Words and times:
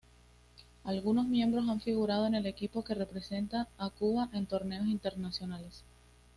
Algunos 0.83 1.27
miembros 1.27 1.69
han 1.69 1.79
figurado 1.79 2.25
en 2.25 2.33
el 2.33 2.47
equipo 2.47 2.83
que 2.83 2.95
representa 2.95 3.67
a 3.77 3.91
Cuba 3.91 4.29
en 4.33 4.47
torneos 4.47 4.87
internacionales. 4.87 5.83